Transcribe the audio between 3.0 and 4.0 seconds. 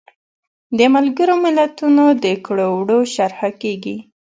شرحه کیږي.